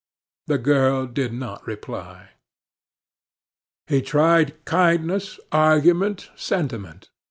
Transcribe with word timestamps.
The 0.47 0.57
girl 0.57 1.05
did 1.05 1.31
not 1.31 1.67
reply. 1.67 2.31
He 3.85 4.01
tried 4.01 4.65
kindness, 4.65 5.39
argument, 5.51 6.31
sentiment. 6.35 7.11